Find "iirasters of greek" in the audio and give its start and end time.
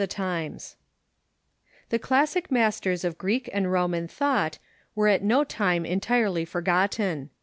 2.47-3.47